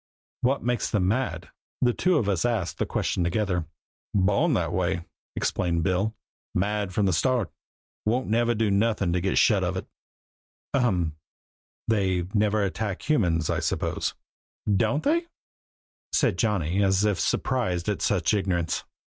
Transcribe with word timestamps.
"What 0.41 0.63
makes 0.63 0.89
them 0.89 1.07
mad?" 1.07 1.51
The 1.79 1.93
two 1.93 2.17
of 2.17 2.27
us 2.27 2.43
asked 2.43 2.79
the 2.79 2.87
question 2.87 3.23
together. 3.23 3.67
"Born 4.15 4.53
that 4.55 4.73
way!" 4.73 5.05
explained 5.35 5.83
Bill 5.83 6.15
"mad 6.55 6.91
from 6.91 7.05
the 7.05 7.13
start, 7.13 7.51
and 8.07 8.11
won't 8.11 8.27
never 8.27 8.55
do 8.55 8.71
nothin' 8.71 9.13
to 9.13 9.21
get 9.21 9.37
shut 9.37 9.63
of 9.63 9.77
it." 9.77 9.85
"Ahem 10.73 11.17
they 11.87 12.23
never 12.33 12.63
attack 12.63 13.07
humans, 13.07 13.47
I 13.51 13.59
suppose?" 13.59 14.15
"Don't 14.75 15.03
they?" 15.03 15.27
said 16.11 16.39
Johnny, 16.39 16.81
as 16.83 17.05
if 17.05 17.19
surprised 17.19 17.87
at 17.87 18.01
such 18.01 18.33
ignorance. 18.33 18.83